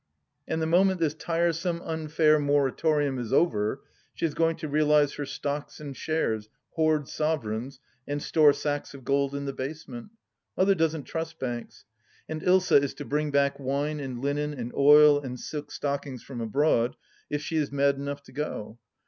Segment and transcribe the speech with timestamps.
[0.47, 3.83] And the moment this" tiresome, unfair" moratorium is over,
[4.15, 9.03] she is going to realize her stocks and shares, hoard sovereigns, and store sacks of
[9.05, 10.09] gold in the basement.
[10.57, 11.85] Mother doesn't trust banks.
[12.27, 16.41] And Ilsa is to bring back wine and linen and oil and silk stockings from
[16.41, 16.95] abroad,
[17.29, 18.79] if she is mad enough to go.